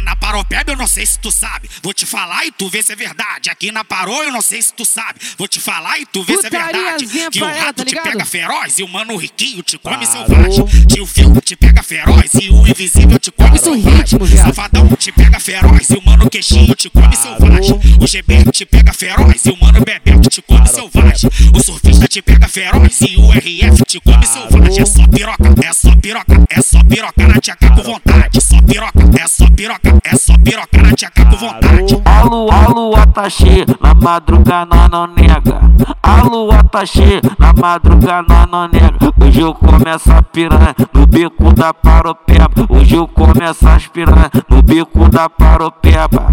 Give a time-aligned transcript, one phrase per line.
[0.00, 1.68] Aqui na Paropeba eu não sei se tu sabe.
[1.82, 3.50] Vou te falar e tu vê se é verdade.
[3.50, 5.20] Aqui na Parou eu não sei se tu sabe.
[5.36, 7.06] Vou te falar e tu vê se é verdade.
[7.30, 10.12] Que o rato tá te pega feroz e o mano riquinho te come Parou.
[10.12, 10.86] selvagem.
[10.86, 14.18] Que o filho te pega feroz e o invisível te come em selvagem.
[14.22, 17.80] O safadão te pega feroz e o mano queixinho te come selvagem.
[18.00, 21.30] O GB te pega feroz e o mano bebel te come selvagem.
[21.54, 24.82] O surfista te pega feroz e o RF te come selvagem.
[24.82, 28.40] É só piroca, é só piroca, é só piroca na tchaca com vontade.
[28.70, 32.02] Piroca, é só piroca, é só piroca na tchaca com vontade.
[32.04, 35.60] A lua, a lua tá cheia, na madruga nós não nega.
[36.00, 39.12] A lua tá cheia, na madruga nós não nega.
[39.20, 42.48] Hoje eu começo a piranha no bico da paropeba.
[42.68, 46.28] Hoje eu começo a piranha no bico da paropeba.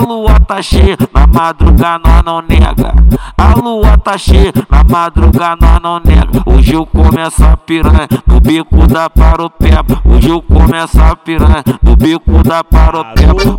[0.00, 2.94] A lua tá cheia, na madruga nós não nega.
[3.36, 6.42] A lua tá cheia, na madruga nós não nega.
[6.46, 10.00] Hoje eu começo a piranha no bico da paropeba.
[10.06, 13.58] Hoje eu começo a piranha no bico da paropeba.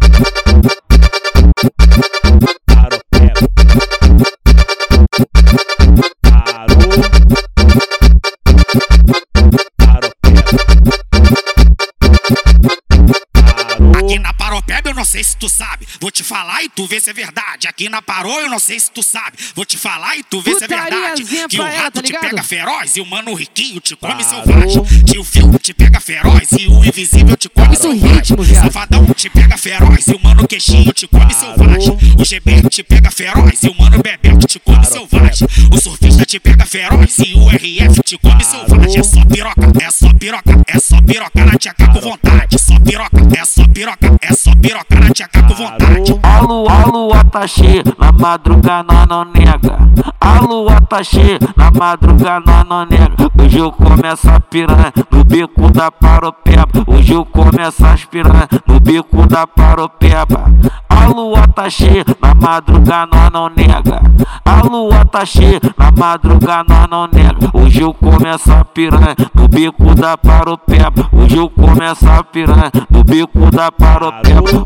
[15.11, 15.85] Sei se tu sabe.
[15.99, 17.67] Vou te falar e tu vê se é verdade.
[17.67, 19.37] Aqui na Parou eu não sei se tu sabe.
[19.53, 21.25] Vou te falar e tu vê se é verdade.
[21.49, 24.29] Que o ela, rato tá te pega feroz e o mano riquinho te come Parou.
[24.45, 25.03] selvagem.
[25.03, 28.37] Que o filho te pega feroz e o invisível te come em selvagem.
[28.39, 31.97] O safadão te pega feroz e o mano queixinho te come selvagem.
[32.17, 35.47] O GB te pega feroz e o mano bebel te come selvagem.
[35.73, 38.99] O surfista te pega feroz e o RF te come selvagem.
[38.99, 42.57] É só piroca, é só piroca, é só piroca na tchaca com vontade.
[42.57, 46.19] Só piroca, é só piroca, é só piroca na tchaca com vontade.
[46.21, 49.77] A lua, a lua tá cheia, na madruga nós não nega.
[50.19, 53.31] A lua tá cheia, na madruga nós não nega.
[53.41, 56.83] Hoje eu começo a piranha no bico da paropeba.
[56.87, 60.45] Hoje eu começo a piranha no bico da paropeba.
[60.89, 64.01] A lua tá cheia, na madruga nós não nega.
[64.45, 67.51] A lua tá cheia, na madruga nós não nega.
[67.53, 71.09] Hoje eu começo a piranha no bico da paropeba.
[71.11, 74.65] Hoje eu começo a piranha no bico da paropeba.